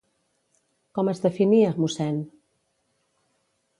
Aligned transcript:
Com 0.99 1.11
es 1.11 1.21
definia, 1.27 1.75
Mossèn? 1.83 2.21